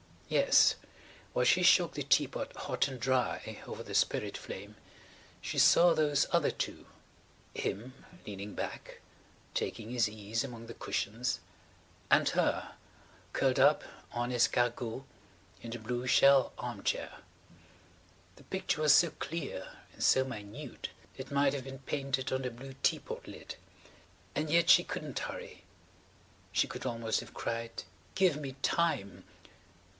[0.29, 0.75] Yes,
[1.33, 4.77] while she shook the teapot hot and dry over the spirit flame
[5.41, 6.87] she saw those other two,
[7.53, 7.93] him,
[8.25, 9.01] leaning back,
[9.53, 11.41] taking his ease among the cushions,
[12.09, 12.75] and her,
[13.33, 13.83] [Page 147] curled up
[14.15, 15.03] en escargot
[15.61, 17.17] in the blue shell arm chair.
[18.37, 22.49] The picture was so clear and so minute it might have been painted on the
[22.51, 23.55] blue teapot lid.
[24.33, 25.65] And yet she couldn't hurry.
[26.53, 27.83] She could almost have cried:
[28.15, 29.25] "Give me time."